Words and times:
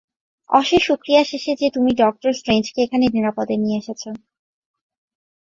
অশেষ 0.49 0.81
শুকরিয়া 0.83 1.21
যে 1.55 1.67
তুমি 1.69 1.91
ডক্টর 1.93 2.31
স্ট্রেঞ্জকে 2.33 2.79
এখানে 2.81 3.05
নিরাপদে 3.07 3.55
নিয়ে 3.57 3.77
এসেছো। 3.77 4.09